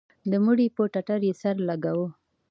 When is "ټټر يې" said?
0.93-1.33